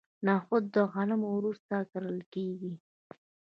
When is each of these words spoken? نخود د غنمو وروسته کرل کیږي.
نخود 0.27 0.63
د 0.75 0.77
غنمو 0.91 1.29
وروسته 1.37 1.75
کرل 1.91 2.19
کیږي. 2.33 2.73